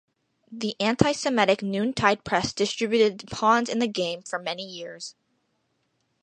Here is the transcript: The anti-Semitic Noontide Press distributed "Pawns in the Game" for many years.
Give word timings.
The 0.51 0.75
anti-Semitic 0.79 1.61
Noontide 1.61 2.23
Press 2.23 2.53
distributed 2.53 3.29
"Pawns 3.29 3.69
in 3.69 3.77
the 3.77 3.87
Game" 3.87 4.23
for 4.23 4.39
many 4.39 4.63
years. 4.63 5.13